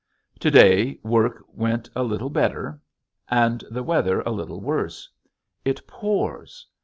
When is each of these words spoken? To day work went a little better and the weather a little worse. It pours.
To 0.39 0.49
day 0.49 0.97
work 1.03 1.45
went 1.53 1.91
a 1.95 2.01
little 2.01 2.31
better 2.31 2.79
and 3.29 3.63
the 3.69 3.83
weather 3.83 4.21
a 4.21 4.31
little 4.31 4.59
worse. 4.59 5.07
It 5.63 5.85
pours. 5.85 6.65